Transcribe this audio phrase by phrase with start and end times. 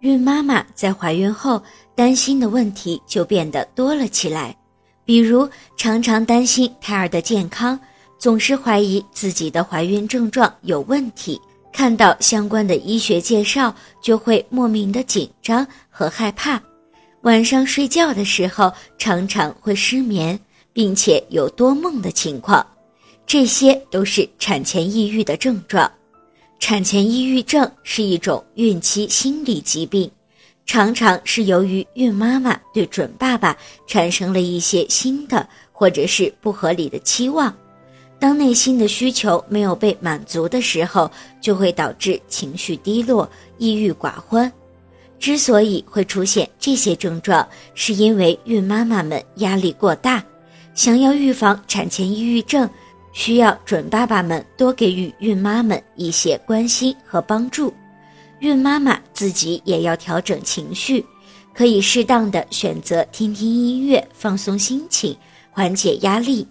[0.00, 1.60] 孕妈妈在怀孕后
[1.94, 4.56] 担心的问题就变得多了起来，
[5.04, 7.78] 比如常常担心胎儿的健康，
[8.18, 11.40] 总是怀疑自己的怀孕症状有问题，
[11.72, 16.62] 看到相关的医学介绍就会莫名的紧张和害怕，
[17.22, 20.38] 晚上睡觉的时候常常会失眠，
[20.72, 22.64] 并且有多梦的情况，
[23.26, 25.90] 这些都是产前抑郁的症状。
[26.58, 30.10] 产前抑郁症是一种孕期心理疾病，
[30.66, 37.54] 常常是由于孕妈妈对准爸爸产生了一些新的或者是不合理的期望，
[38.18, 44.52] 当内心的需求没有被满足的时候，就会导致情绪低落、抑郁寡欢。
[45.20, 50.22] 之所以会出现这些症状，是因为孕妈妈们压力过大，
[50.74, 52.68] 想要预防产前抑郁症。
[53.12, 57.72] 需要准爸爸们多给予孕妈们一些关心和帮助，
[58.40, 61.04] 孕妈妈自己也要调整情绪，
[61.54, 65.16] 可以适当的选择听听音乐放松心情，
[65.50, 66.46] 缓解压力。